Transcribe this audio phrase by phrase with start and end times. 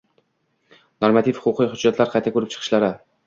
[1.03, 2.93] normativ-huquqiy hujjatlar qayta ko‘rib chiqishlari